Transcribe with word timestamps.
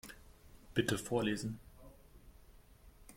Bitte 0.73 0.97
vorlesen. 0.97 1.59